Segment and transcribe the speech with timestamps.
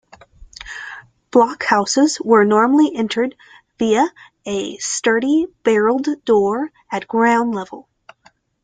[1.31, 3.35] Blockhouses were normally entered
[3.77, 4.07] via
[4.47, 7.87] a sturdy, barred door at ground level.